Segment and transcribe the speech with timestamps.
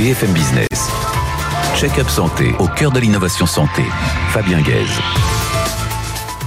[0.00, 0.66] BFM Business.
[1.76, 3.82] Check-up santé au cœur de l'innovation santé.
[4.30, 4.88] Fabien Guèze.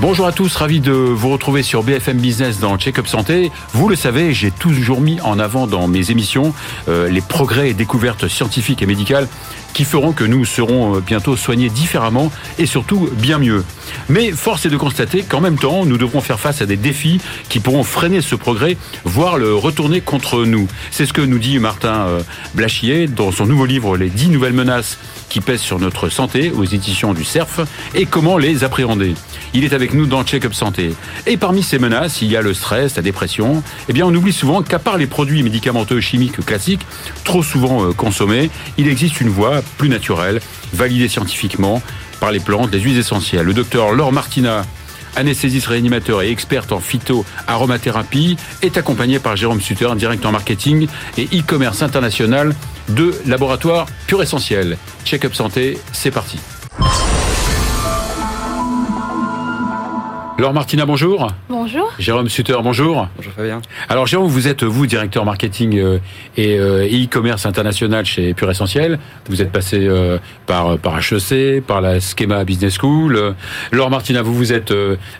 [0.02, 3.52] Bonjour à tous, ravi de vous retrouver sur BFM Business dans Check-up Santé.
[3.74, 6.52] Vous le savez, j'ai toujours mis en avant dans mes émissions
[6.88, 9.28] euh, les progrès et découvertes scientifiques et médicales
[9.74, 13.64] qui feront que nous serons euh, bientôt soignés différemment et surtout bien mieux.
[14.10, 17.20] Mais force est de constater qu'en même temps, nous devrons faire face à des défis
[17.50, 20.68] qui pourront freiner ce progrès, voire le retourner contre nous.
[20.92, 22.22] C'est ce que nous dit Martin euh,
[22.54, 24.98] Blachier dans son nouveau livre Les 10 nouvelles menaces
[25.30, 27.62] qui pèsent sur notre santé aux éditions du CERF
[27.96, 29.16] et comment les appréhender.
[29.56, 30.94] Il est avec nous dans Check-up Santé.
[31.26, 33.64] Et parmi ces menaces, il y a le stress, la dépression.
[33.90, 36.86] Eh bien, on oublie souvent qu'à part les produits médicamenteux chimiques classiques,
[37.24, 40.42] trop souvent euh, consommés, il existe une voie plus naturelle,
[40.74, 41.82] validée scientifiquement
[42.20, 43.46] par les plantes, les huiles essentielles.
[43.46, 44.64] Le docteur Laure Martina
[45.16, 51.82] anesthésiste réanimateur et experte en phyto-aromathérapie, est accompagné par Jérôme Sutter, directeur marketing et e-commerce
[51.82, 52.56] international
[52.90, 54.78] de Laboratoire Pure Essentiel.
[55.06, 56.40] Check-up santé, c'est parti.
[60.40, 61.28] Laure Martina, bonjour.
[61.48, 61.94] Bonjour.
[62.00, 63.08] Jérôme Sutter, bonjour.
[63.16, 63.62] Bonjour Fabien.
[63.88, 66.00] Alors Jérôme, vous êtes vous directeur marketing euh,
[66.38, 68.98] et euh, e-commerce international chez Pure Essentiel.
[69.30, 70.18] Vous êtes passé euh,
[70.48, 73.36] par par HEC, par la Schema Business School.
[73.72, 74.74] Laure Martina, vous vous êtes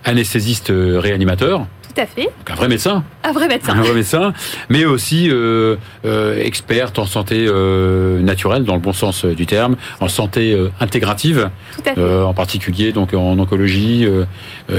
[0.04, 1.68] anesthésiste réanimateur.
[1.96, 2.24] Tout à fait.
[2.24, 3.04] Donc un vrai médecin.
[3.24, 3.74] Un vrai médecin.
[3.74, 4.34] Un vrai médecin,
[4.70, 9.76] mais aussi euh, euh, experte en santé euh, naturelle, dans le bon sens du terme,
[10.00, 12.02] en santé intégrative, Tout à fait.
[12.24, 14.08] en particulier donc en oncologie,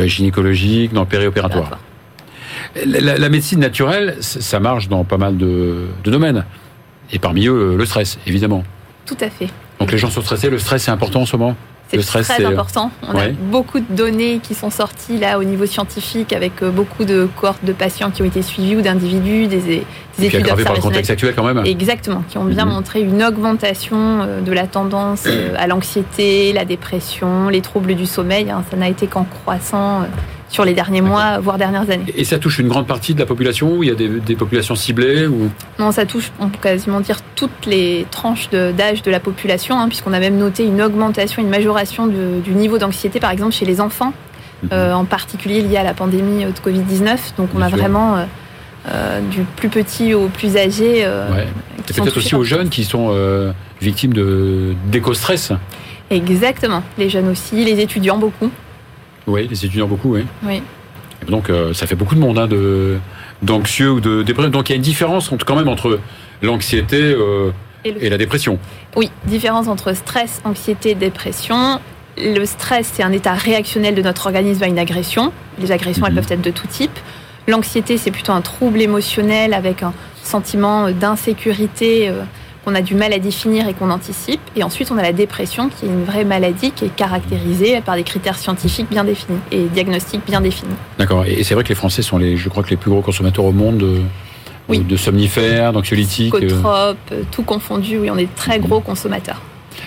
[0.06, 1.78] gynécologique, dans le périopératoire.
[2.86, 6.44] La, la- la médecine naturelle, ça marche dans pas mal de, de domaines,
[7.12, 8.64] et parmi eux le stress, évidemment.
[9.06, 9.48] Tout à fait.
[9.78, 11.56] Donc les gens sont stressés, le stress c'est important en ce moment?
[11.88, 12.90] C'est très c'est- important.
[13.06, 13.26] On Ouais.
[13.28, 17.28] a beaucoup de données qui sont sorties là au niveau scientifique avec euh, beaucoup de
[17.36, 19.60] cohortes de patients qui ont été suivis ou d'individus, des,
[20.18, 21.64] des études par le contexte actuel quand même.
[21.64, 22.72] Exactement, qui ont bien Mhm.
[22.72, 28.06] montré une augmentation euh, de la tendance euh, à l'anxiété, la dépression, les troubles du
[28.06, 28.50] sommeil.
[28.50, 28.64] hein.
[28.70, 30.04] Ça n'a été qu'en croissant euh,
[30.54, 32.04] sur les derniers mois, voire dernières années.
[32.16, 34.36] Et ça touche une grande partie de la population, ou il y a des, des
[34.36, 35.50] populations ciblées ou...
[35.80, 39.88] Non, ça touche, on peut quasiment dire, toutes les tranches d'âge de, la population, hein,
[39.88, 43.66] puisqu'on a même noté une augmentation, une majoration de- du niveau d'anxiété, par exemple, chez
[43.66, 44.12] les enfants,
[44.72, 47.34] euh, en particulier lié à la pandémie de Covid-19.
[47.36, 47.78] Donc, on Bien a sûr.
[47.78, 48.24] vraiment, euh,
[48.90, 51.48] euh, du plus petit au plus âgé, euh, Ouais.
[51.88, 53.50] Et peut-être aussi aux jeunes qui sont euh,
[53.80, 55.52] victimes de d'éco-stress.
[56.10, 56.82] Exactement.
[56.96, 58.50] Les jeunes aussi, les étudiants beaucoup.
[59.26, 60.24] Oui, les étudiants beaucoup, oui.
[60.42, 60.62] Oui.
[61.28, 62.98] Donc euh, ça fait beaucoup de monde hein, de
[63.42, 64.50] d'anxieux ou de dépressif.
[64.52, 65.98] Donc il y a une différence entre, quand même entre
[66.42, 67.50] l'anxiété euh,
[67.84, 68.58] Et le- et la dépression.
[68.96, 71.80] Oui, différence entre stress, anxiété, dépression.
[72.16, 75.32] Le stress, c'est un état réactionnel de notre organisme à une agression.
[75.58, 76.20] Les agressions, elles Mhm.
[76.20, 76.98] peuvent être de tout type.
[77.48, 79.92] L'anxiété, c'est plutôt un trouble émotionnel avec un
[80.22, 82.22] sentiment d'insécurité euh,
[82.64, 84.40] qu'on a du mal à définir et qu'on anticipe.
[84.56, 87.96] Et ensuite, on a la dépression, qui est une vraie maladie qui est caractérisée par
[87.96, 90.74] des critères scientifiques bien définis et diagnostics bien définis.
[90.98, 91.24] D'accord.
[91.26, 93.44] Et c'est vrai que les Français sont les, je crois que les plus gros consommateurs
[93.44, 94.00] au monde de,
[94.68, 94.78] Oui.
[94.80, 96.34] de somnifères, d'anxiolytiques.
[96.34, 96.38] euh.
[96.38, 99.40] Psychotropes, euh, tout confondu, oui, on est très gros consommateurs.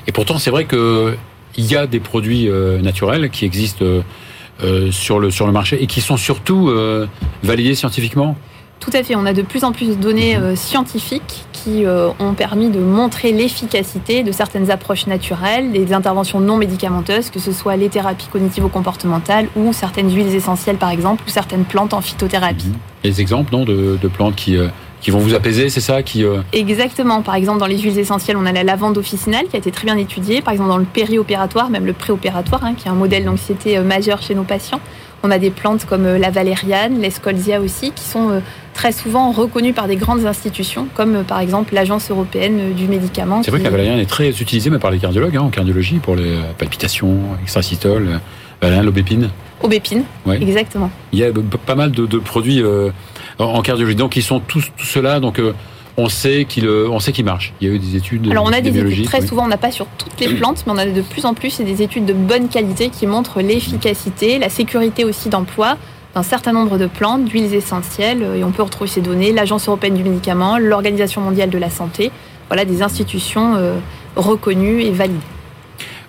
[0.05, 1.15] Et pourtant, c'est vrai que
[1.55, 4.01] il y a des produits euh, naturels qui existent euh,
[4.63, 7.07] euh, sur le sur le marché et qui sont surtout euh,
[7.43, 8.37] validés scientifiquement?
[8.79, 12.09] Tout à fait, on a de plus en plus de données euh, scientifiques qui euh,
[12.19, 17.51] ont permis de montrer l'efficacité de certaines approches naturelles, des interventions non médicamenteuses, que ce
[17.51, 22.71] soit les thérapies cognitivo-comportementales ou certaines huiles essentielles par exemple, ou certaines plantes en phytothérapie.
[23.03, 24.67] Les exemples non de, de plantes qui euh,
[24.99, 28.35] qui vont vous apaiser, c'est ça qui euh, Exactement, par exemple dans les huiles essentielles,
[28.35, 30.85] on a la lavande officinale qui a été très bien étudiée, par exemple dans le
[30.85, 34.79] périopératoire, même le préopératoire, hein, qui est un modèle d'anxiété majeur chez nos patients.
[35.23, 38.39] On a des plantes comme la valériane, l'escolzia aussi, qui sont euh,
[38.77, 42.87] très souvent reconnues par des grandes institutions, comme euh, par exemple l'Agence européenne euh, du
[42.87, 43.41] médicament.
[43.43, 45.49] C'est vrai qui- que la valériane est très utilisée même par les cardiologues hein, en
[45.49, 48.17] cardiologie pour les euh, palpitations, extrasystole, euh,
[48.61, 49.29] valériane, l'aubépine.
[49.63, 50.39] Aubépine, Ouais.
[50.41, 50.91] exactement.
[51.11, 51.29] Il y a
[51.65, 52.91] pas mal de, de produits euh,
[53.39, 53.95] en- cardiologie.
[53.95, 55.19] Donc ils sont tous cela.
[55.19, 55.53] Donc euh,
[55.97, 57.53] on sait qu'ils euh, on sait marchent.
[57.59, 58.29] Il y a eu des études.
[58.29, 59.27] Alors on a des études très oui.
[59.27, 61.59] souvent, on n'a pas sur toutes les plantes, mais on a de plus en plus
[61.61, 65.77] des études de bonne qualité qui montrent l'efficacité, la sécurité aussi d'emploi
[66.17, 69.93] d'un certain nombre de plantes, d'huiles essentielles, et on peut retrouver ces données, l'Agence européenne
[69.93, 72.11] du médicament, l'Organisation mondiale de la santé,
[72.47, 73.75] voilà des institutions euh,
[74.15, 75.19] reconnues et validées.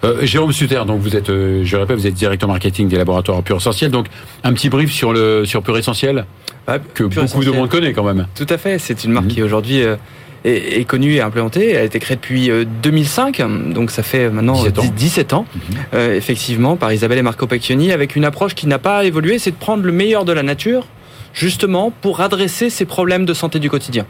[0.04, 2.96] Euh, Jérôme Sutter, donc vous êtes, euh, je le répète, vous êtes directeur marketing des
[2.96, 3.90] laboratoires Pure Essentiel.
[3.90, 4.06] Donc
[4.44, 6.24] un petit brief sur le sur Pure Essentiel
[6.66, 8.26] Ah, que Pure beaucoup de monde connaît quand même.
[8.34, 9.32] Tout à fait, c'est une marque Mhm.
[9.32, 9.96] qui aujourd'hui euh,
[10.44, 11.70] est, est connue et implémentée.
[11.70, 13.42] Elle a été créée depuis euh, 2005,
[13.72, 14.82] donc ça fait maintenant 17 ans.
[14.82, 15.60] 10 17 ans, Mhm.
[15.94, 19.50] euh, effectivement, par Isabelle et Marco Pacchioni, avec une approche qui n'a pas évolué, c'est
[19.50, 20.86] de prendre le meilleur de la nature,
[21.34, 24.06] justement pour adresser ces problèmes de santé du quotidien.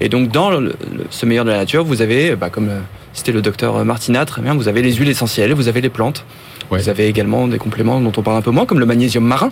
[0.00, 0.74] Et donc dans le,
[1.10, 2.70] ce meilleur de la nature, vous avez, bah, comme
[3.12, 6.24] c'était le docteur Martina, très bien, vous avez les huiles essentielles, vous avez les plantes,
[6.70, 9.50] vous avez également des compléments dont on parle un peu moins, comme le magnésium marin.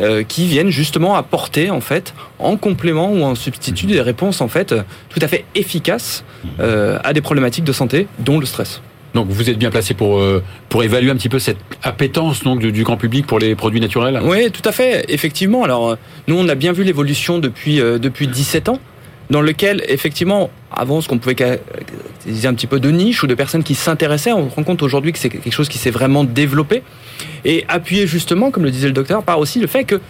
[0.00, 4.48] Euh, qui viennent justement apporter en fait en complément ou en substitut des réponses en
[4.48, 4.74] fait
[5.08, 6.24] tout à fait efficaces
[6.60, 8.80] euh, à des problématiques de santé, dont le stress.
[9.14, 12.60] Donc vous êtes bien placé pour euh, pour évaluer un petit peu cette appétence donc
[12.60, 14.20] du, grand public pour les produits naturels?
[14.22, 15.64] Oui, tout à fait, effectivement.
[15.64, 15.96] Alors
[16.28, 18.78] nous on a bien vu l'évolution depuis depuis 17 ans
[19.30, 23.34] dans lequel, effectivement, avant ce qu'on pouvait dire un petit peu de niche ou de
[23.34, 26.24] personnes qui s'intéressaient, on se rend compte aujourd'hui que c'est quelque chose qui s'est vraiment
[26.24, 26.82] développé
[27.44, 30.00] et appuyé justement, comme le disait le docteur, par aussi le fait que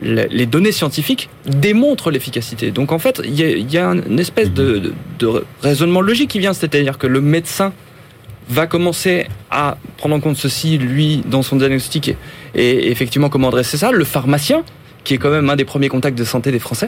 [0.00, 2.70] les données scientifiques démontrent l'efficacité.
[2.70, 4.92] Donc en fait, il y, a une espèce de,
[5.62, 7.72] raisonnement logique qui vient, c'est-à-dire que le médecin
[8.50, 12.14] va commencer à prendre en compte ceci, lui, dans son diagnostic,
[12.54, 13.90] et effectivement comment adresser ça.
[13.90, 14.62] Le pharmacien,
[15.04, 16.86] qui est quand même un des premiers contacts de santé des Français,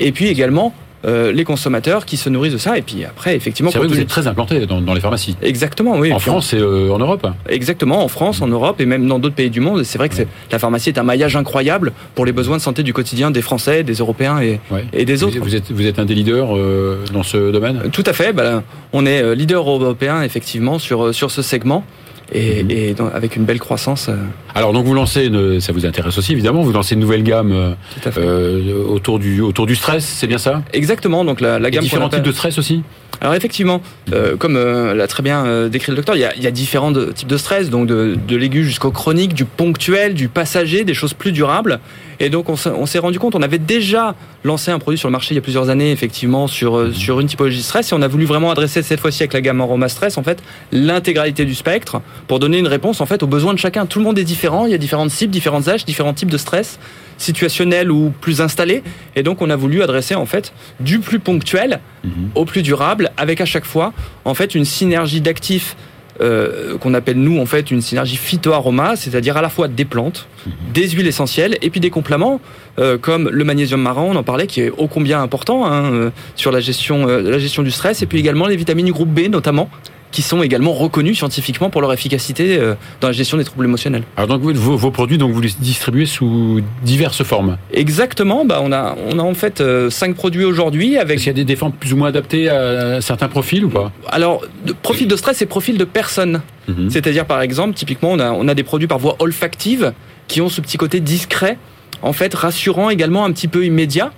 [0.00, 0.74] et puis également
[1.06, 2.76] euh, les consommateurs qui se nourrissent de ça.
[2.76, 5.34] Et puis après, effectivement, c'est vrai que vous êtes très implanté dans, les pharmacies.
[5.40, 6.12] Exactement, oui.
[6.12, 7.26] En France et euh, en Europe.
[7.48, 9.82] Exactement, en France, en Europe et même dans d'autres pays du monde.
[9.84, 10.16] C'est vrai que
[10.50, 13.82] la pharmacie est un maillage incroyable pour les besoins de santé du quotidien des Français,
[13.82, 14.60] des Européens et,
[14.92, 15.38] et des autres.
[15.38, 17.88] Vous êtes, vous êtes un des leaders euh, dans ce domaine?
[17.90, 18.34] Tout à fait.
[18.34, 18.62] Bah,
[18.92, 21.84] on est leader européen effectivement sur sur ce segment
[22.32, 22.70] et, mhm.
[22.70, 24.08] et avec une belle croissance.
[24.08, 24.16] Euh.
[24.54, 27.52] Alors donc vous lancez, une, ça vous intéresse aussi évidemment, vous lancez une nouvelle gamme
[27.52, 27.74] euh,
[28.16, 30.62] euh autour du autour du stress, c'est bien ça?
[30.72, 31.24] Exactement.
[31.24, 31.82] Donc la, la gamme.
[31.82, 32.82] différents types de stress aussi?
[33.20, 33.82] Alors effectivement,
[34.12, 36.46] euh, comme euh, l'a très bien euh, décrit le docteur, il y a, il y
[36.46, 40.84] a différents types de stress, donc de, de l'aigu jusqu'au chronique, du ponctuel, du passager,
[40.84, 41.80] des choses plus durables.
[42.20, 44.14] Et donc on s'est rendu compte, on avait déjà
[44.44, 47.18] lancé un produit sur le marché il y a plusieurs années, effectivement, sur, euh, sur
[47.18, 49.60] une typologie de stress, et on a voulu vraiment adresser cette fois-ci avec la gamme
[49.60, 53.54] Aroma Stress, en fait, l'intégralité du spectre, pour donner une réponse, en fait, aux besoins
[53.54, 53.86] de chacun.
[53.86, 56.38] Tout le monde est différent, il y a différentes cibles, différents âges, différents types de
[56.38, 56.78] stress
[57.16, 58.82] situationnel ou plus installé.
[59.14, 62.30] Et donc, on a voulu adresser en fait du plus ponctuel mhm.
[62.34, 63.92] au plus durable, avec à chaque fois
[64.24, 65.76] en fait une synergie d'actifs
[66.20, 70.28] euh, qu'on appelle nous en fait une synergie phytoaroma, c'est-à-dire à la fois des plantes,
[70.46, 70.52] mhm.
[70.74, 72.40] des huiles essentielles et puis des compléments
[72.78, 76.10] euh, comme le magnésium marin, on en parlait, qui est ô combien important hein, euh,
[76.36, 79.28] sur la gestion, la gestion du stress, et puis également les vitamines du groupe B
[79.30, 79.70] notamment,
[80.12, 84.02] qui sont également reconnus scientifiquement pour leur efficacité euh, dans la gestion des troubles émotionnels.
[84.16, 87.56] Alors donc vos, vos produits, donc vous les distribuez sous diverses formes.
[87.72, 88.44] Exactement.
[88.44, 91.16] Bah on a on a en fait euh, cinq produits aujourd'hui avec.
[91.16, 93.92] Est-ce qu'il y a des, formes plus ou moins adaptées à certains profils ou pas?
[94.08, 94.44] Alors
[94.82, 96.40] profil de stress et profil de personne.
[96.68, 96.90] Mhm.
[96.90, 99.92] C'est-à-dire par exemple typiquement on a on a des produits par voie olfactive
[100.28, 101.58] qui ont ce petit côté discret
[102.02, 104.12] en fait rassurant également un petit peu immédiat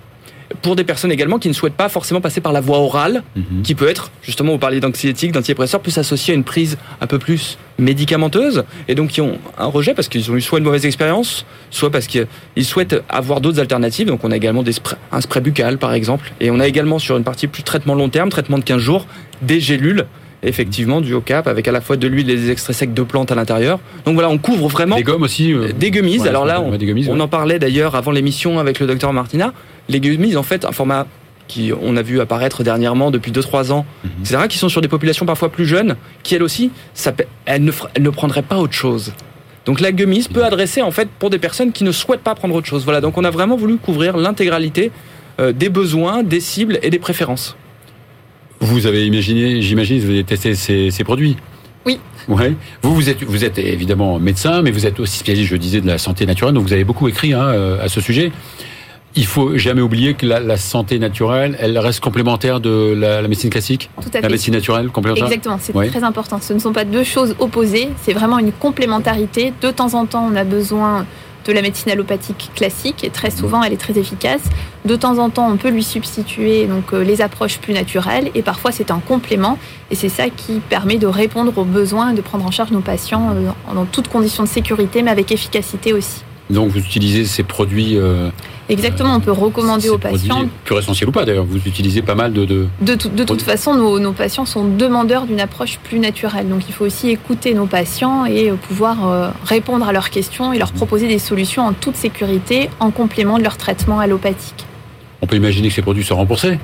[0.61, 3.61] pour des personnes également qui ne souhaitent pas forcément passer par la voie orale, mhm.
[3.63, 7.19] qui peut être, justement, vous parliez d'anxiolytique, d'antidépresseurs, plus associé à une prise un peu
[7.19, 10.85] plus médicamenteuse, et donc qui ont un rejet parce qu'ils ont eu soit une mauvaise
[10.85, 12.27] expérience, soit parce qu'ils
[12.61, 14.07] souhaitent avoir d'autres alternatives.
[14.07, 14.73] Donc on a également des
[15.11, 18.09] un spray buccal, par exemple, et on a également sur une partie plus traitement long
[18.09, 19.07] terme, traitement de 15 jours,
[19.41, 20.05] des gélules
[20.43, 23.31] effectivement du haut-cap avec à la fois de l'huile et des extraits secs de plantes
[23.31, 23.79] à l'intérieur.
[24.05, 26.27] Donc voilà, on couvre vraiment des gommes aussi, euh, des gummies.
[26.27, 29.53] Alors là, on, en parlait d'ailleurs avant l'émission avec le docteur Martina.
[29.89, 31.07] Les gummies, en fait, un format
[31.47, 34.11] qui on a vu apparaître dernièrement depuis 2-3 ans, mhm.
[34.21, 37.13] etc., qui sont sur des populations parfois plus jeunes, qui elles aussi, ça,
[37.45, 39.13] elles, ne, elles ne prendraient pas autre chose.
[39.65, 42.55] Donc la gummies peut adresser en fait pour des personnes qui ne souhaitent pas prendre
[42.55, 42.83] autre chose.
[42.83, 44.91] Voilà, donc on a vraiment voulu couvrir l'intégralité
[45.39, 47.55] euh, des besoins, des cibles et des préférences.
[48.59, 51.37] Vous avez imaginé, j'imagine, vous avez testé ces, produits?
[51.85, 51.99] Oui.
[52.29, 52.55] Ouais.
[52.81, 55.87] Vous, vous êtes, vous êtes évidemment médecin, mais vous êtes aussi spécialiste, je disais, de
[55.87, 56.53] la santé naturelle.
[56.53, 58.31] Donc vous avez beaucoup écrit hein, euh, à ce sujet.
[59.15, 63.89] Il faut jamais oublier que la, santé naturelle, elle reste complémentaire de la, médecine classique.
[64.01, 64.21] Tout à fait.
[64.21, 65.25] La médecine naturelle complémentaire.
[65.25, 65.59] Exactement.
[65.61, 66.39] C'est très important.
[66.41, 67.89] Ce ne sont pas deux choses opposées.
[68.01, 69.53] C'est vraiment une complémentarité.
[69.61, 71.05] De temps en temps, on a besoin
[71.45, 74.41] de la médecine allopathique classique et très souvent elle est très efficace.
[74.85, 78.41] De temps en temps, on peut lui substituer donc euh, les approches plus naturelles et
[78.41, 79.57] parfois c'est un complément
[79.91, 82.79] et c'est ça qui permet de répondre aux besoins et de prendre en charge nos
[82.79, 86.23] patients euh, dans toutes conditions de sécurité mais avec efficacité aussi.
[86.53, 88.29] Donc vous utilisez ces produits euh,
[88.69, 90.47] Exactement, on peut recommander aux patients.
[90.63, 92.45] Plus essentiel ou pas d'ailleurs, vous utilisez pas mal de.
[92.45, 96.47] De, de, de toute façon, nos, nos, patients sont demandeurs d'une approche plus naturelle.
[96.47, 100.53] Donc il faut aussi écouter nos patients et euh, pouvoir euh, répondre à leurs questions
[100.53, 104.65] et leur proposer des solutions en toute sécurité en complément de leur traitement allopathique.
[105.21, 106.59] On peut imaginer que ces produits soient remboursés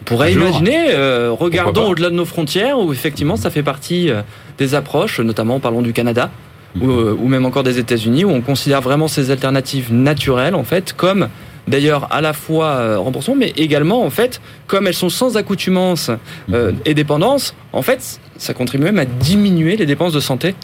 [0.00, 4.10] on pourrait imaginer, euh, regardons au-delà de nos frontières, où effectivement ça fait partie
[4.58, 6.28] des approches, notamment parlons du Canada,
[6.80, 10.94] euh, ou, même encore des États-Unis, où on considère vraiment ces alternatives naturelles, en fait,
[10.94, 11.28] comme
[11.68, 16.10] d'ailleurs à la fois euh, remboursement, mais également en fait, comme elles sont sans accoutumance
[16.52, 16.78] euh, mhm.
[16.86, 20.54] et dépendance, en fait, ça contribue même à diminuer les dépenses de santé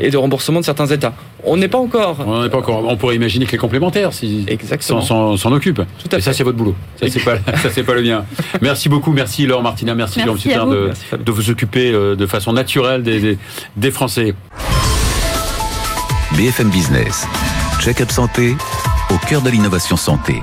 [0.00, 1.12] et de remboursement de certains États.
[1.44, 2.18] On n'est pas encore.
[2.24, 2.84] On n'est pas encore.
[2.86, 4.46] On pourrait imaginer que les complémentaires si
[4.80, 5.82] s'en occupent.
[5.98, 6.76] Tout à Et ça, c'est votre boulot.
[7.00, 8.24] Ça, c'est pas, ça, c'est pas le mien.
[8.62, 9.12] Merci beaucoup.
[9.12, 9.94] Merci Laure Martina.
[9.96, 13.38] Merci, Merci Jean de, de vous occuper de façon naturelle des, des,
[13.76, 14.34] des Français.
[16.36, 17.26] BFM Business.
[17.80, 18.54] Check-up santé
[19.10, 20.42] au cœur de l'innovation santé.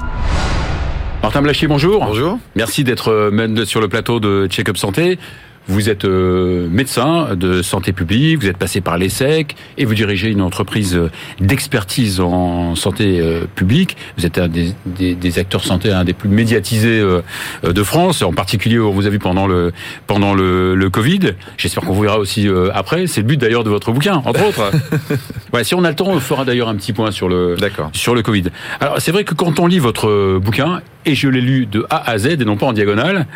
[1.22, 2.04] Martin Blachier, bonjour.
[2.04, 2.40] Bonjour.
[2.56, 5.20] Merci d'être euh, même sur le plateau de Check-up Santé.
[5.68, 10.30] Vous êtes euh, médecin de santé publique, vous êtes passé par l'ESSEC et vous dirigez
[10.30, 13.98] une entreprise euh, d'expertise en santé euh, publique.
[14.18, 17.22] Vous êtes un des, des, des acteurs santé, un des plus médiatisés euh,
[17.64, 18.22] de France.
[18.22, 19.74] En particulier, on vous a vu pendant le
[20.06, 21.34] pendant le, le Covid.
[21.58, 23.08] J'espère qu'on vous verra aussi après.
[23.08, 24.72] C'est le but d'ailleurs de votre bouquin, entre autres.
[25.52, 27.90] voilà, si on a le temps, on fera d'ailleurs un petit point sur le D'accord.
[27.94, 28.46] sur le Covid.
[28.80, 32.10] Alors c'est vrai que quand on lit votre bouquin, et je l'ai lu de A
[32.10, 33.28] à Z et non pas en diagonale,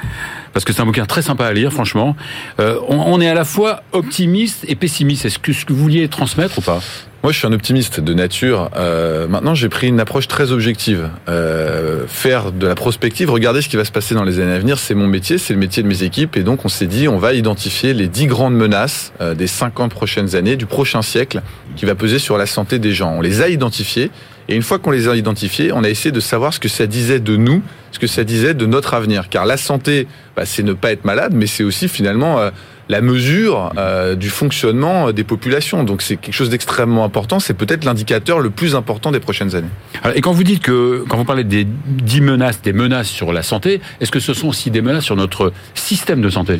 [0.53, 2.15] parce que c'est un bouquin très sympa à lire, franchement,
[2.59, 5.25] euh, on, est à la fois optimiste et pessimiste.
[5.25, 6.81] Est-ce que ce que vous vouliez transmettre ou pas?
[7.21, 8.69] Moi, je suis un optimiste de nature.
[8.77, 11.09] Euh, maintenant, j'ai pris une approche très objective.
[11.27, 14.59] Euh, faire de la prospective, regarder ce qui va se passer dans les années à
[14.59, 16.37] venir, c'est mon métier, c'est le métier de mes équipes.
[16.37, 20.35] Et donc, on s'est dit, on va identifier les dix grandes menaces des 50 prochaines
[20.35, 21.41] années, du prochain siècle,
[21.75, 23.11] qui va peser sur la santé des gens.
[23.11, 24.11] On les a identifiées.
[24.49, 26.87] Et une fois qu'on les a identifiées, on a essayé de savoir ce que ça
[26.87, 29.29] disait de nous, ce que ça disait de notre avenir.
[29.29, 32.49] Car la santé, bah, c'est ne pas être malade, mais c'est aussi finalement euh,
[32.89, 35.83] la mesure euh, du fonctionnement des populations.
[35.83, 37.39] Donc c'est quelque chose d'extrêmement important.
[37.39, 39.69] C'est peut-être l'indicateur le plus important des prochaines années.
[40.01, 43.31] Alors, Et quand vous dites que, quand vous parlez des dix menaces, des menaces sur
[43.31, 46.59] la santé, est-ce que ce sont aussi des menaces sur notre système de santé?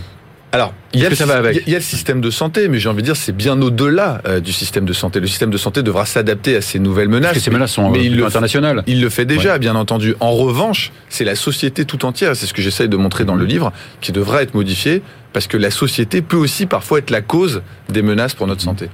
[0.52, 2.32] Alors, il y, a le, que ça va avec il y a le système de
[2.32, 5.20] santé, mais j'ai envie de dire c'est bien au-delà euh, du système de santé.
[5.20, 7.34] Le système de santé devra s'adapter à ces nouvelles menaces.
[7.34, 8.84] Parce que ces menaces sont mais euh, il le, internationales.
[8.88, 10.16] il le fait déjà, bien entendu.
[10.20, 13.46] En revanche, c'est la société tout entière, c'est ce que j'essaye de montrer dans le
[13.46, 15.04] livre, qui devra être modifiée,
[15.34, 18.90] parce que la société peut aussi parfois être la cause des menaces pour notre santé.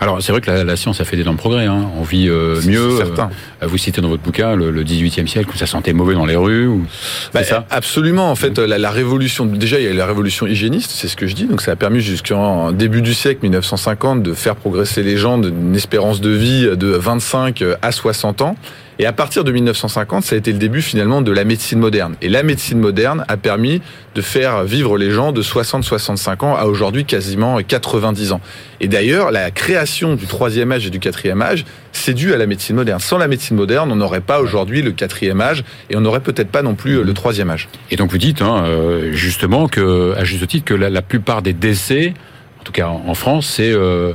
[0.00, 1.66] Alors c'est vrai que la, la science a fait d'énormes progrès.
[1.66, 1.90] Hein.
[1.98, 2.96] On vit euh, mieux.
[2.96, 3.30] certain.
[3.62, 6.26] Euh, vous citez dans votre bouquin le, le 18e siècle où ça sentait mauvais dans
[6.26, 6.66] les rues.
[6.66, 6.86] Ou...
[7.32, 8.30] Bah, ça Absolument.
[8.30, 11.16] En fait, la, la révolution, déjà, il y a eu la révolution hygiéniste, c'est ce
[11.16, 11.44] que je dis.
[11.44, 15.74] Donc, ça a permis jusqu'en début du siècle 1950 de faire progresser les gens d'une
[15.74, 18.56] espérance de vie de 25 à 60 ans.
[18.98, 22.14] Et à partir de 1950, ça a été le début finalement de la médecine moderne.
[22.22, 23.82] Et la médecine moderne a permis
[24.14, 28.40] de faire vivre les gens de 60-65 ans à aujourd'hui quasiment 90 ans.
[28.80, 32.46] Et d'ailleurs, la création du troisième âge et du quatrième âge, c'est dû à la
[32.46, 33.00] médecine moderne.
[33.00, 36.50] Sans la médecine moderne, on n'aurait pas aujourd'hui le quatrième âge et on n'aurait peut-être
[36.50, 37.68] pas non plus le troisième âge.
[37.90, 41.42] Et donc vous dites hein, euh, justement que, à juste titre, que la, la plupart
[41.42, 42.14] des décès,
[42.60, 44.12] en tout cas en, France, c'est euh,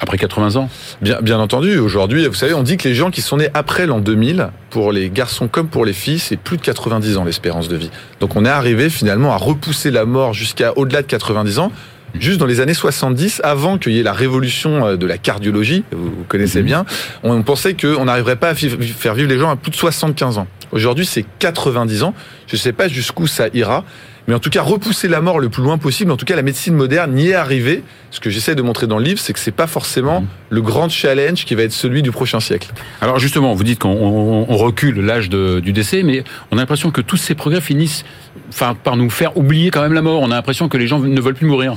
[0.00, 0.68] après 80 ans.
[1.00, 3.86] Bien, bien entendu, aujourd'hui, vous savez, on dit que les gens qui sont nés après
[3.86, 7.68] l'an 2000, pour les garçons comme pour les filles, c'est plus de 90 ans l'espérance
[7.68, 7.90] de vie.
[8.20, 11.72] Donc on est arrivé finalement à repousser la mort jusqu'à au-delà de 90 ans.
[12.18, 15.84] Juste dans les années 70, avant qu'il y ait la révolution euh, de la cardiologie,
[15.92, 16.66] vous, connaissez Mhm.
[16.66, 16.84] bien,
[17.22, 20.46] on pensait qu'on n'arriverait pas à faire vivre les gens à plus de 75 ans.
[20.72, 22.14] Aujourd'hui, c'est 90 ans.
[22.46, 23.84] Je ne sais pas jusqu'où ça ira.
[24.28, 26.10] Mais en tout cas, repousser la mort le plus loin possible.
[26.10, 27.84] En tout cas, la médecine moderne y est arrivée.
[28.10, 30.26] Ce que j'essaie de montrer dans le livre, c'est que c'est pas forcément Mhm.
[30.50, 32.68] le grand challenge qui va être celui du prochain siècle.
[33.00, 36.90] Alors justement, vous dites qu'on on- on recule l'âge du décès, mais on a l'impression
[36.90, 38.04] que tous ces progrès finissent
[38.48, 40.20] enfin, par nous faire oublier quand même la mort.
[40.22, 41.74] On a l'impression que les gens ne veulent plus mourir.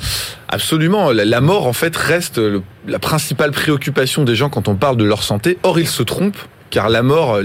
[0.47, 1.11] Absolument.
[1.11, 5.03] La, mort, en fait, reste le- la principale préoccupation des gens quand on parle de
[5.03, 5.57] leur santé.
[5.63, 6.37] Or, ils se trompent.
[6.71, 7.39] Car la mort,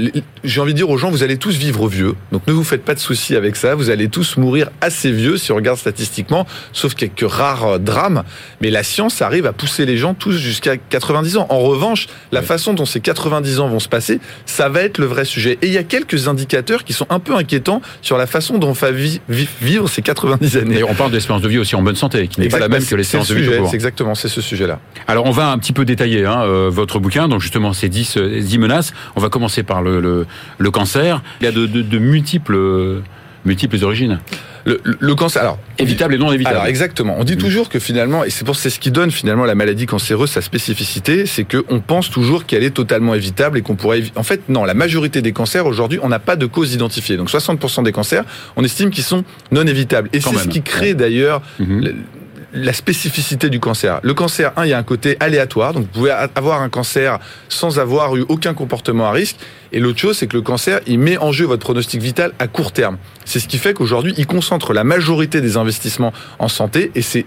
[0.45, 2.15] j'ai envie de dire aux gens, vous allez tous vivre vieux.
[2.33, 3.75] Donc ne vous faites pas de soucis avec ça.
[3.75, 8.23] Vous allez tous mourir assez vieux si on regarde statistiquement, sauf quelques rares euh, drames.
[8.61, 11.47] Mais la science arrive à pousser les gens tous jusqu'à 90 ans.
[11.49, 12.47] En revanche, la Ouais.
[12.47, 15.59] façon dont ces 90 ans vont se passer, ça va être le vrai sujet.
[15.63, 18.69] Et il y a quelques indicateurs qui sont un peu inquiétants sur la façon dont
[18.69, 20.75] on va vi- vi- vivre ces 90 années.
[20.75, 22.85] D'ailleurs, on parle d'espérance de vie aussi en bonne santé, qui n'est pas la même
[22.85, 23.49] que l'espérance de vie.
[23.69, 24.81] C'est exactement, c'est ce sujet-là.
[25.07, 28.17] Alors on va un petit peu détailler hein, euh, votre bouquin, donc justement ces 10,
[28.17, 28.93] euh, 10 menaces.
[29.17, 30.27] On va commencer par le, le,
[30.59, 31.23] le cancer.
[31.41, 33.03] Il y a de, de, de multiples,
[33.45, 34.19] multiples origines,
[34.67, 36.57] Le, cancer, alors évitables et non évitables.
[36.57, 37.17] Alors exactement.
[37.19, 37.39] On dit Mm.
[37.39, 40.41] toujours que finalement, et c'est pour c'est ce qui donne finalement la maladie cancéreuse sa
[40.41, 44.05] spécificité, c'est que on pense toujours qu'elle est totalement évitable et qu'on pourrait.
[44.17, 44.65] En fait, non.
[44.65, 47.19] La majorité des cancers aujourd'hui, on n'a pas de cause identifiée.
[47.19, 48.25] Donc 60% des cancers,
[48.57, 49.23] on estime qu'ils sont
[49.53, 50.09] non évitables.
[50.15, 51.81] Et c'est ce qui crée d'ailleurs Mhm.
[51.85, 51.95] le-
[52.55, 54.01] la spécificité du cancer.
[54.03, 57.19] Le cancer, un, il y a un côté aléatoire, donc vous pouvez avoir un cancer
[57.49, 59.37] sans avoir eu aucun comportement à risque.
[59.73, 62.47] Et l'autre chose, c'est que le cancer, il met en jeu votre pronostic vital à
[62.47, 62.97] court terme.
[63.25, 67.27] C'est ce qui fait qu'aujourd'hui, il concentre la majorité des investissements en santé, et c'est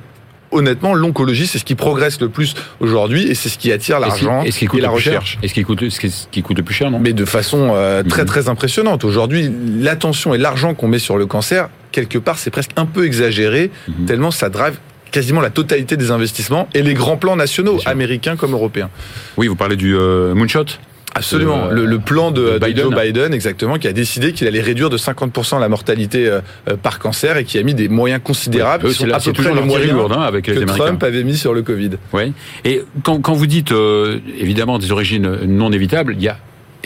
[0.51, 4.43] honnêtement l'oncologie, c'est ce qui progresse le plus aujourd'hui, et c'est ce qui attire l'argent
[4.45, 5.37] coûte et la le plus cher recherche.
[5.43, 6.99] Est-ce qu'il coûte, est-ce qu'il- ce qui coûte le plus cher, non?
[6.99, 8.27] Mais de façon euh, très Mhm.
[8.29, 9.03] très impressionnante.
[9.03, 13.05] Aujourd'hui, l'attention et l'argent qu'on met sur le cancer, quelque part, c'est presque un peu
[13.05, 14.05] exagéré, Mhm.
[14.05, 14.75] tellement ça drive
[15.17, 18.91] quasiment la totalité des investissements et les grands plans nationaux, américains comme européens.
[19.35, 20.65] Oui, vous parlez du euh, moonshot
[21.15, 21.69] Absolument.
[21.71, 24.97] Le, le, plan de, de, Joe Biden, exactement, qui a décidé qu'il allait réduire de
[24.99, 26.41] 50% la mortalité euh,
[26.83, 28.85] par cancer et qui a mis des moyens considérables.
[28.85, 30.85] Oui, c'est peu près les moyens hein, avec les que Américains.
[30.85, 31.93] Trump avait mis sur le Covid.
[32.13, 32.33] Oui.
[32.63, 36.37] Et quand, quand vous dites euh, évidemment des origines non évitables, il y a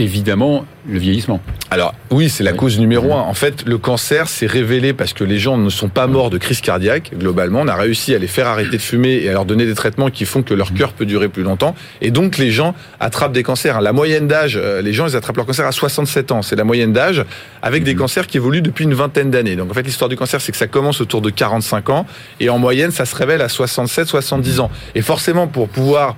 [0.01, 1.39] évidemment le vieillissement.
[1.69, 2.57] Alors oui, c'est la oui.
[2.57, 3.21] cause numéro un.
[3.21, 6.37] En fait, le cancer s'est révélé parce que les gens ne sont pas morts de
[6.37, 7.11] crise cardiaque.
[7.17, 9.75] Globalement, on a réussi à les faire arrêter de fumer et à leur donner des
[9.75, 11.75] traitements qui font que leur cœur peut durer plus longtemps.
[12.01, 13.79] Et donc les gens attrapent des cancers.
[13.81, 16.41] La moyenne d'âge, euh, les gens ils attrapent leur cancer à 67 ans.
[16.41, 17.23] C'est la moyenne d'âge
[17.61, 19.55] avec des cancers qui évoluent depuis une vingtaine d'années.
[19.55, 22.05] Donc en fait, l'histoire du cancer, c'est que ça commence autour de 45 ans
[22.39, 24.71] et en moyenne, ça se révèle à 67, 70 ans.
[24.95, 26.15] Et forcément, pour pouvoir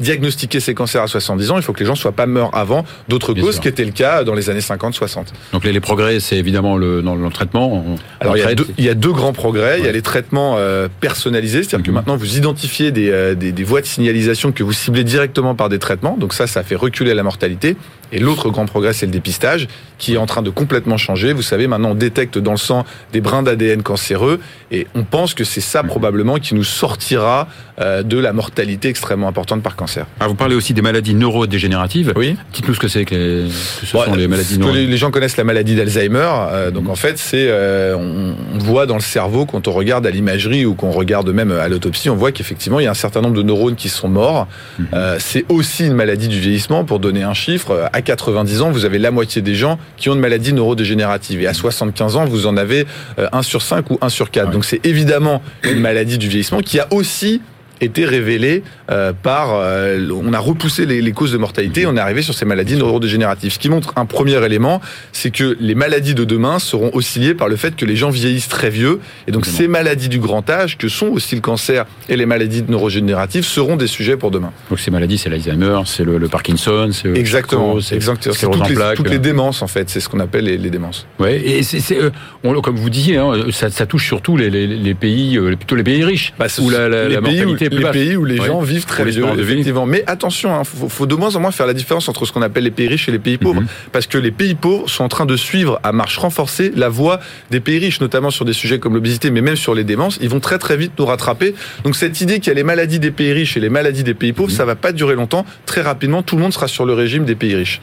[0.00, 2.84] diagnostiquer ces cancers à 70 ans, il faut que les gens soient pas morts avant
[3.08, 5.26] d'autres causes, ce qui était le cas dans les années 50-60.
[5.52, 7.72] Donc les, les progrès, c'est évidemment le, dans le traitement.
[7.72, 9.74] On, Alors il y, a deux, il y, a deux, grands progrès.
[9.74, 9.78] Ouais.
[9.80, 13.52] Il y a les traitements euh, personnalisés, c'est-à-dire que maintenant vous identifiez des, euh, des,
[13.52, 16.16] des, voies de signalisation que vous ciblez directement par des traitements.
[16.18, 17.76] Donc ça, ça fait reculer la mortalité.
[18.12, 19.66] Et l'autre grand progrès, c'est le dépistage,
[19.98, 21.32] qui est en train de complètement changer.
[21.32, 25.34] Vous savez, maintenant, on détecte dans le sang des brins d'ADN cancéreux, et on pense
[25.34, 27.48] que c'est ça probablement qui nous sortira
[27.80, 30.06] euh, de la mortalité extrêmement importante par cancer.
[30.20, 32.12] Alors vous parlez aussi des maladies neurodégénératives.
[32.16, 32.36] Oui.
[32.52, 34.72] Dites-nous ce que c'est que, les, que ce sont les maladies neuro...
[34.72, 36.28] les, les gens connaissent la maladie d'Alzheimer.
[36.52, 36.90] Euh, donc mmh.
[36.90, 40.64] en fait, c'est euh, on, on, voit dans le cerveau quand on regarde à l'imagerie
[40.64, 43.36] ou qu'on regarde même à l'autopsie, on voit qu'effectivement il y a un certain nombre
[43.36, 44.46] de neurones qui sont morts.
[44.78, 44.84] Mmh.
[45.18, 46.84] c'est aussi une maladie du vieillissement.
[46.84, 50.14] Pour donner un chiffre, à 90 ans, vous avez la moitié des gens qui ont
[50.14, 51.42] une maladie neurodégénérative.
[51.42, 52.86] Et à 75 ans, vous en avez
[53.18, 54.46] 1 sur 5 ou 1 sur 4.
[54.46, 54.52] Ouais.
[54.52, 57.40] Donc c'est évidemment une maladie du vieillissement qui a aussi
[57.80, 59.54] été révélé euh, par.
[59.54, 62.76] Euh, on a repoussé les, les, causes de mortalité, on est arrivé sur ces maladies
[62.76, 63.52] neurodégénératives.
[63.52, 64.80] Ce qui montre un premier élément,
[65.12, 68.10] c'est que les maladies de demain seront aussi liées par le fait que les gens
[68.10, 69.00] vieillissent très vieux.
[69.26, 69.58] Et donc Exactement.
[69.58, 73.76] ces maladies du grand âge, que sont aussi le cancer et les maladies neurodégénératives, seront
[73.76, 74.52] des sujets pour demain.
[74.70, 78.34] Donc ces maladies, c'est l'Alzheimer, c'est le, le, Parkinson, c'est exactement, c'est exactement.
[78.34, 79.88] C'est toutes, les, toutes les démences en fait.
[79.88, 81.06] C'est ce qu'on appelle les, les, démences.
[81.18, 82.10] Ouais, et c'est euh,
[82.62, 86.04] comme vous disiez, hein, ça, ça, touche surtout les, les pays, euh, plutôt les pays
[86.04, 89.24] riches, bah, où la, la, la mortalité les pays où les gens vivent très vieux,
[89.38, 89.86] effectivement.
[89.86, 92.32] Mais attention, il hein, faut, faut, de moins en moins faire la différence entre ce
[92.32, 93.92] qu'on appelle les pays riches et les pays pauvres, mm -hmm.
[93.92, 97.16] parce que les pays pauvres sont en train de suivre à marche renforcée la voie
[97.50, 100.16] des pays riches, notamment sur des sujets comme l'obésité, mais même sur les démences.
[100.24, 101.54] Ils vont très très vite nous rattraper.
[101.84, 104.14] Donc cette idée qu'il y a les maladies des pays riches et les maladies des
[104.22, 104.66] pays pauvres, mm -hmm.
[104.66, 105.44] ça va pas durer longtemps.
[105.70, 107.80] Très rapidement, tout le monde sera sur le régime des pays riches.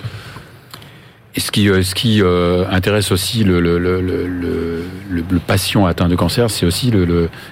[1.36, 6.15] Et ce qui, ce qui euh, intéresse aussi le, le, le, le, patient atteint de
[6.15, 6.91] cancer, c'est aussi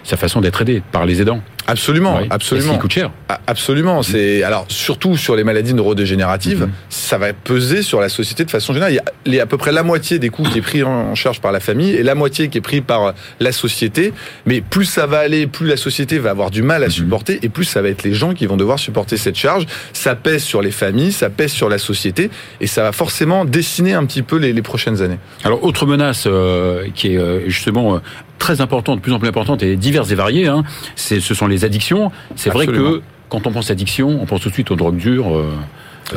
[0.03, 1.41] sa façon d'être aidé par les aidants.
[1.69, 2.27] Absolument, oui.
[2.29, 2.73] absolument.
[2.73, 3.11] qui coûte cher.
[3.47, 3.99] Absolument.
[3.99, 4.03] Mmh.
[4.03, 6.71] C'est alors surtout sur les maladies neurodégénératives, mmh.
[6.89, 9.01] ça va peser sur la société de façon générale.
[9.25, 11.41] Il y a à peu près la moitié des coûts qui est pris en charge
[11.41, 14.13] par la famille et la moitié qui est pris par la société.
[14.45, 16.91] Mais plus ça va aller, plus la société va avoir du mal à mmh.
[16.91, 19.65] supporter et plus ça va être les gens qui vont devoir supporter cette charge.
[19.93, 22.29] Ça pèse sur les familles, ça pèse sur la société
[22.61, 25.19] et ça va forcément dessiner un petit peu les, les prochaines années.
[25.43, 28.01] Alors autre menace euh, qui est euh, justement
[28.39, 30.63] très importante, de plus en plus importante et diverses et variées, hein,
[30.95, 32.11] ce sont les addictions.
[32.35, 35.35] C'est vrai que quand on pense addiction, on pense tout de suite aux drogues dures.
[35.35, 35.53] Euh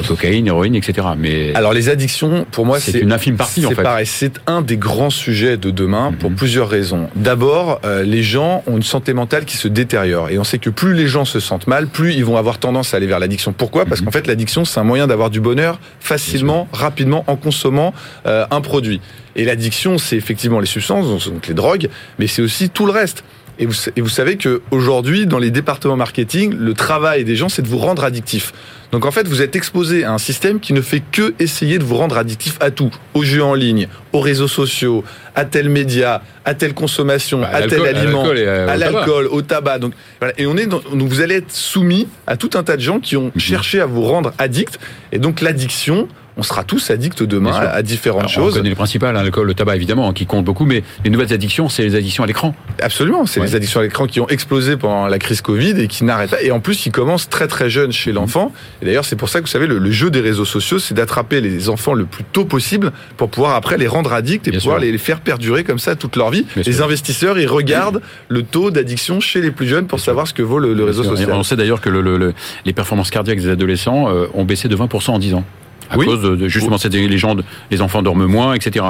[0.00, 1.08] cocaïne, héroïne, etc.
[1.18, 3.66] Mais alors les addictions, pour moi, c'est une infime partie.
[3.66, 3.82] En fait.
[3.82, 6.18] pareil, c'est un des grands sujets de demain mm -hmm.
[6.18, 7.08] pour plusieurs raisons.
[7.16, 10.70] D'abord, euh, les gens ont une santé mentale qui se détériore, et on sait que
[10.70, 13.52] plus les gens se sentent mal, plus ils vont avoir tendance à aller vers l'addiction.
[13.52, 13.84] Pourquoi?
[13.84, 14.06] Parce mm -hmm.
[14.06, 17.90] qu'en fait, l'addiction, c'est un moyen d'avoir du bonheur facilement, rapidement, en consommant
[18.26, 19.00] euh, un produit.
[19.38, 23.24] Et l'addiction, c'est effectivement les substances, donc les drogues, mais c'est aussi tout le reste.
[23.58, 27.62] Et vous, et vous savez qu'aujourd'hui, dans les départements marketing, le travail des gens, c'est
[27.62, 28.52] de vous rendre addictif.
[28.92, 31.84] Donc en fait, vous êtes exposé à un système qui ne fait que essayer de
[31.84, 35.02] vous rendre addictif à tout, aux jeux en ligne, aux réseaux sociaux,
[35.34, 39.78] à tel média, à telle consommation, bah, à, tel aliment, à l'alcool, au tabac.
[39.78, 40.34] Donc voilà.
[40.38, 43.00] et on est dans, donc vous allez être soumis à tout un tas de gens
[43.00, 43.40] qui ont mmh.
[43.40, 44.78] cherché à vous rendre addict.
[45.10, 48.54] Et donc l'addiction, on sera tous addicts demain à, à, différentes Alors, choses.
[48.54, 51.10] On connaît les principales, hein, l'alcool, le tabac évidemment, hein, qui comptent beaucoup, mais les
[51.10, 52.54] nouvelles addictions, c'est les addictions à l'écran.
[52.80, 53.46] Absolument, c'est ouais.
[53.46, 56.42] les addictions à l'écran qui ont explosé pendant la crise Covid et qui n'arrêtent pas.
[56.42, 58.52] Et en plus, qui commencent très très jeunes chez l'enfant.
[58.80, 60.94] Et d'ailleurs, c'est pour ça que vous savez, le, le jeu des réseaux sociaux, c'est
[60.94, 64.60] d'attraper les enfants le plus tôt possible pour pouvoir après les rendre addicts et Bien
[64.60, 64.90] pouvoir sûr.
[64.90, 66.46] les faire perdurer comme ça toute leur vie.
[66.54, 66.84] Bien les sûr.
[66.84, 70.34] investisseurs, ils regardent le taux d'addiction chez les plus jeunes pour Bien savoir sûr.
[70.36, 71.30] ce que vaut le, le réseau social.
[71.32, 72.32] on sait d'ailleurs que le,
[72.64, 75.44] les performances cardiaques des adolescents euh, ont baissé de 20% en 10 ans
[75.92, 76.06] à oui.
[76.06, 78.84] cause de, de justement cette légende, les enfants dorment moins, etc.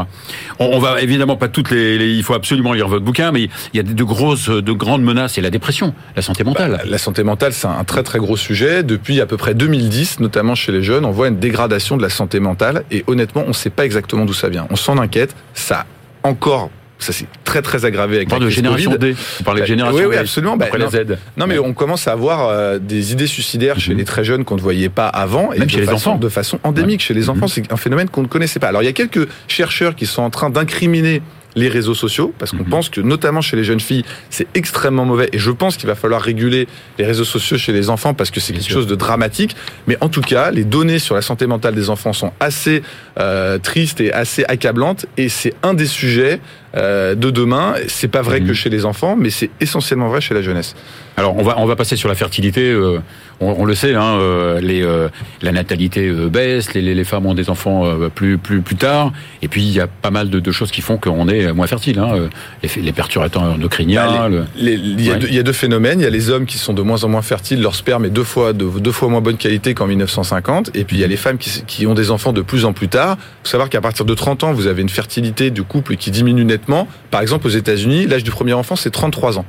[0.59, 3.43] On, on va évidemment pas toutes les, les, il faut absolument lire votre bouquin, mais
[3.43, 5.37] il y a de grosses, de grandes menaces.
[5.39, 6.71] Et la dépression, la santé mentale.
[6.71, 8.83] Bah, la santé mentale, c'est un très très gros sujet.
[8.83, 12.11] Depuis à peu près 2010, notamment chez les jeunes, on voit une dégradation de la
[12.11, 12.85] santé mentale.
[12.91, 14.67] Et honnêtement, on ne sait pas exactement d'où ça vient.
[14.71, 15.35] On s'en inquiète.
[15.55, 15.87] Ça
[16.23, 16.71] a encore
[17.03, 19.13] Ça s'est très très aggravé avec On parle la de génération Covid.
[19.13, 19.17] D.
[19.41, 20.19] On parle de Bah, génération oui, oui, D.
[20.21, 20.57] absolument.
[20.57, 20.85] Bah, Après non.
[20.87, 21.19] la Z.
[21.37, 23.99] Non, mais on commence à avoir euh, des idées suicidaires chez Mhm.
[23.99, 25.53] les très jeunes qu'on ne voyait pas avant.
[25.53, 26.19] Et Même de chez les façon- enfants.
[26.19, 27.31] De façon endémique chez les Mhm.
[27.31, 27.49] enfants.
[27.49, 28.69] C'est un phénomène qu'on ne connaissait pas.
[28.69, 31.23] Alors, il y a quelques chercheurs qui sont en train d'incriminer
[31.55, 32.71] les réseaux sociaux, parce qu'on Mhm.
[32.71, 35.29] pense que, notamment chez les jeunes filles, c'est extrêmement mauvais.
[35.35, 36.67] Et je pense qu'il va falloir réguler
[36.99, 38.73] les réseaux sociaux chez les enfants, parce que c'est quelque sûr.
[38.77, 39.55] chose de dramatique.
[39.87, 42.83] Mais en tout cas, les données sur la santé mentale des enfants sont assez
[43.19, 45.05] euh, tristes et assez accablantes.
[45.19, 46.41] Et c'est un des sujets
[46.75, 47.75] de demain.
[47.89, 48.47] C'est pas vrai Mhm.
[48.49, 50.75] que chez les enfants, mais c'est essentiellement vrai chez la jeunesse.
[51.19, 52.71] Alors on va on va passer sur la fertilité.
[52.71, 52.99] euh,
[53.41, 55.09] on, on le sait, hein, euh, les euh,
[55.43, 58.77] la natalité euh, baisse, les, les, les femmes ont des enfants euh, plus plus plus
[58.77, 59.13] tard.
[59.43, 61.67] Et puis il y a pas mal de, de choses qui font qu'on est moins
[61.67, 61.99] fertile.
[61.99, 62.29] Hein, euh,
[62.63, 64.07] les, les perturbateurs endocriniens.
[64.07, 65.19] Bah, Les- Il y, a Ouais.
[65.19, 66.01] deux, il y a deux phénomènes.
[66.01, 68.11] Il y a les hommes qui sont de moins en moins fertiles, leur sperme est
[68.11, 70.71] deux fois, de, deux fois moins bonne qualité qu'en 1950.
[70.75, 72.73] Et puis il y a les femmes qui, qui ont des enfants de plus en
[72.73, 73.17] plus tard.
[73.21, 76.11] Il faut savoir qu'à partir de 30 ans, vous avez une fertilité du couple qui
[76.11, 76.62] diminue nettement.
[77.11, 79.45] Par exemple, aux États-Unis, l'âge du premier enfant, c'est 33 ans.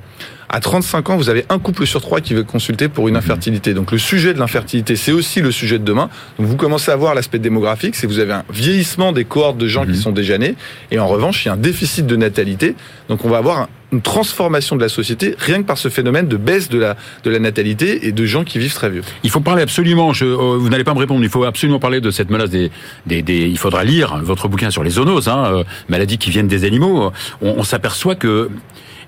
[0.49, 3.73] À 35 ans, vous avez un couple sur trois qui veut consulter pour une infertilité.
[3.73, 6.09] Donc le sujet de l'infertilité, c'est aussi le sujet de demain.
[6.37, 9.57] Donc vous commencez à voir l'aspect démographique, c'est que vous avez un vieillissement des cohortes
[9.57, 9.91] de gens Mhm.
[9.93, 10.55] qui sont déjà nés.
[10.91, 12.75] Et en revanche, il y a un déficit de natalité.
[13.09, 16.27] Donc on va avoir un- une transformation de la société rien que par ce phénomène
[16.27, 19.03] de baisse de la, de la natalité et de gens qui vivent très vieux.
[19.23, 20.11] Il faut parler absolument.
[20.21, 21.23] Euh, vous n'allez pas me répondre.
[21.23, 22.71] Il faut absolument parler de cette menace des,
[23.05, 26.47] des, des- il faudra lire votre bouquin sur les zoonoses, hein, euh, maladies qui viennent
[26.47, 27.11] des animaux.
[27.41, 28.49] On s'aperçoit que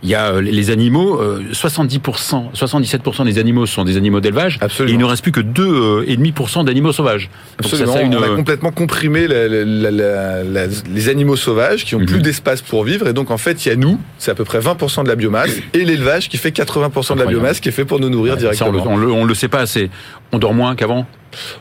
[0.05, 4.59] il y a euh, les animaux, euh, 70%, 77% des animaux sont des animaux d'élevage.
[4.61, 7.29] Et il ne reste plus que 2,5% d'animaux sauvages.
[7.33, 7.93] Ça, Absolument.
[7.93, 11.95] ça une- On a complètement comprimé la- la- la- la- la- les animaux sauvages qui
[11.95, 12.05] ont Mhm.
[12.05, 13.07] plus d'espace pour vivre.
[13.07, 15.15] Et donc, en fait, il y a nous, c'est à peu près 20% de la
[15.15, 18.37] biomasse, et l'élevage qui fait 80% de la biomasse qui est fait pour nous nourrir
[18.37, 18.83] directement.
[18.87, 19.89] on, le, on le sait pas assez.
[20.31, 21.07] On dort moins qu'avant.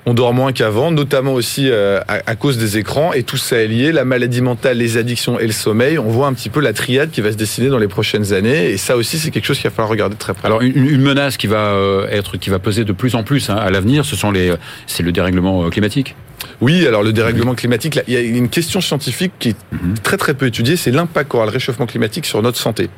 [0.07, 3.13] On dort moins qu'avant, notamment aussi euh, à, cause des écrans.
[3.13, 5.99] Et tout ça est lié, la maladie mentale, les addictions et le sommeil.
[5.99, 8.71] On voit un petit peu la triade qui va se dessiner dans les prochaines années.
[8.71, 10.47] Et ça aussi, c'est quelque chose qu'il va falloir regarder de très près.
[10.47, 13.57] Alors une, menace qui va euh, être, qui va peser de plus en plus hein,
[13.57, 14.53] à l'avenir, ce sont les,
[14.87, 16.15] c'est le dérèglement euh, climatique.
[16.61, 19.95] Oui, alors le dérèglement climatique, là, il y a une question scientifique qui est Mhm.
[20.03, 22.89] très très peu étudiée, c'est l'impact qu'aura le réchauffement climatique sur notre santé.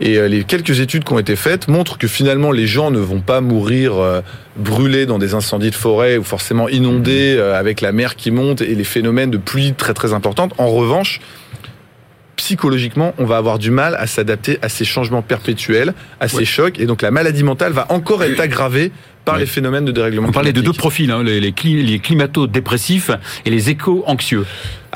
[0.00, 2.98] Et euh, les quelques études qui ont été faites montrent que finalement les gens ne
[2.98, 4.20] vont pas mourir euh,
[4.56, 8.60] brûlés dans des incendies de forêt ou forcément inondés euh, avec la mer qui monte
[8.62, 10.52] et les phénomènes de pluie très très importantes.
[10.58, 11.20] En revanche,
[12.36, 16.44] psychologiquement, on va avoir du mal à s'adapter à ces changements perpétuels, à ces Ouais.
[16.44, 18.90] chocs, et donc la maladie mentale va encore être aggravée
[19.24, 21.98] par les phénomènes de dérèglement On parlait de deux profils, hein, les, les, cli- les
[21.98, 23.10] climato-dépressifs
[23.44, 24.44] et les éco-anxieux.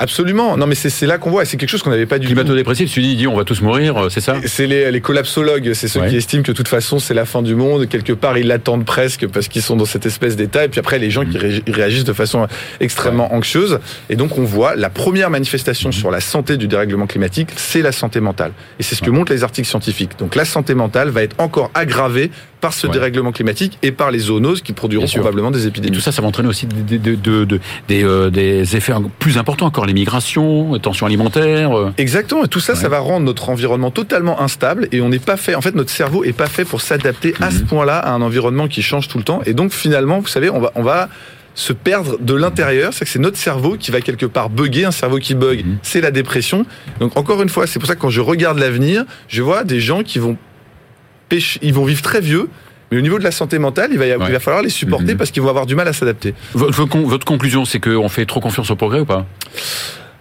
[0.01, 0.55] Absolument.
[0.55, 1.43] Non, mais c'est là qu'on voit.
[1.43, 2.33] et C'est quelque chose qu'on n'avait pas du tout.
[2.33, 5.89] Climato-dépressif, tu dis, on va tous mourir, euh, c'est ça C'est les, les collapsologues, c'est
[5.89, 6.07] ceux Ouais.
[6.09, 7.89] qui estiment que de toute façon c'est la fin du monde.
[7.89, 10.63] Quelque part, ils l'attendent presque parce qu'ils sont dans cette espèce d'état.
[10.63, 12.47] Et puis après, les gens qui ré- réagissent de façon
[12.79, 13.79] extrêmement anxieuse.
[14.09, 17.91] Et donc, on voit la première manifestation sur la santé du dérèglement climatique, c'est la
[17.91, 18.53] santé mentale.
[18.79, 20.11] Et c'est ce que montrent les articles scientifiques.
[20.17, 22.93] Donc, la santé mentale va être encore aggravée par ce Ouais.
[22.93, 25.95] dérèglement climatique et par les zoonoses qui produiront probablement des Et épidémies.
[25.95, 29.37] tout ça, ça va entraîner aussi des, des, de- de- des, euh, des effets plus
[29.37, 31.77] importants encore, les migrations, les tensions alimentaires.
[31.77, 31.91] euh.
[31.97, 32.79] Exactement, et tout ça, Ouais.
[32.79, 35.89] ça va rendre notre environnement totalement instable et on n'est pas fait, en fait, notre
[35.91, 37.65] cerveau est pas fait pour s'adapter à ce Mhm.
[37.67, 39.41] point-là à un environnement qui change tout le temps.
[39.45, 41.09] Et donc, finalement, vous savez, on va, on va
[41.55, 42.93] se perdre de l'intérieur.
[42.93, 44.85] C'est que c'est notre cerveau qui va quelque part bugger.
[44.85, 45.77] Un cerveau qui bug, Mhm.
[45.81, 46.65] c'est la dépression.
[46.99, 49.79] Donc, encore une fois, c'est pour ça que quand je regarde l'avenir, je vois des
[49.81, 50.37] gens qui vont
[51.29, 52.49] pêcher, ils vont vivre très vieux.
[52.91, 54.31] Mais au niveau de la santé mentale, il va, y avoir- Ouais.
[54.31, 55.17] il va falloir les supporter Mhm.
[55.17, 56.33] parce qu'ils vont avoir du mal à s'adapter.
[56.55, 59.25] Votre conclusion, c'est qu'on fait trop confiance au progrès ou pas?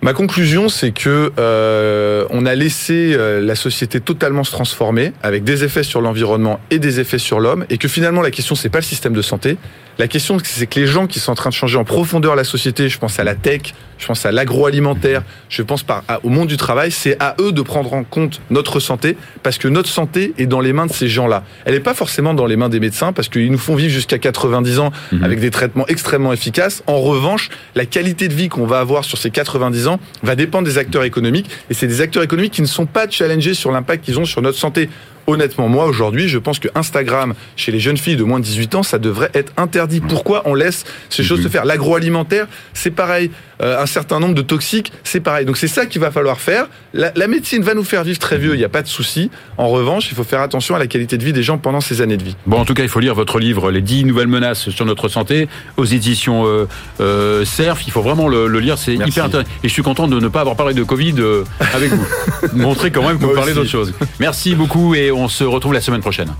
[0.00, 5.42] Ma conclusion, c'est que euh, on a laissé euh, la société totalement se transformer, avec
[5.44, 8.68] des effets sur l'environnement et des effets sur l'homme, et que finalement la question c'est
[8.68, 9.56] pas le système de santé.
[9.98, 12.44] La question c'est que les gens qui sont en train de changer en profondeur la
[12.44, 16.28] société, je pense à la tech, je pense à l'agroalimentaire, je pense par, à- au
[16.28, 19.88] monde du travail, c'est à eux de prendre en compte notre santé, parce que notre
[19.88, 21.42] santé est dans les mains de ces gens-là.
[21.64, 24.18] Elle n'est pas forcément dans les mains des médecins, parce qu'ils nous font vivre jusqu'à
[24.18, 25.24] 90 ans Mhm.
[25.24, 26.84] avec des traitements extrêmement efficaces.
[26.86, 30.68] En revanche, la qualité de vie qu'on va avoir sur ces 90 ans va dépendre
[30.68, 31.50] des acteurs économiques.
[31.70, 34.42] Et c'est des acteurs économiques qui ne sont pas challengés sur l'impact qu'ils ont sur
[34.42, 34.88] notre santé.
[35.28, 38.76] Honnêtement, moi, aujourd'hui, je pense que Instagram, chez les jeunes filles de moins de 18
[38.76, 40.00] ans, ça devrait être interdit.
[40.00, 41.66] Pourquoi on laisse ces choses se faire?
[41.66, 43.30] L'agroalimentaire, c'est pareil.
[43.60, 45.44] Euh, un certain nombre de toxiques, c'est pareil.
[45.44, 46.66] Donc c'est ça qu'il va falloir faire.
[46.94, 49.30] La, la médecine va nous faire vivre très vieux, il n'y a pas de souci.
[49.56, 52.00] En revanche, il faut faire attention à la qualité de vie des gens pendant ces
[52.00, 52.36] années de vie.
[52.46, 55.08] Bon, en tout cas, il faut lire votre livre, Les 10 nouvelles menaces sur notre
[55.08, 56.66] santé, aux éditions euh,
[57.00, 57.86] euh, CERF.
[57.86, 59.48] Il faut vraiment le, le lire, c'est hyper intéressant.
[59.62, 61.44] Et je suis content de ne pas avoir parlé de Covid euh,
[61.74, 62.06] avec vous.
[62.54, 63.92] Montrer quand même que vous parlez d'autre chose.
[64.20, 66.32] Merci beaucoup et on se retrouve la semaine prochaine.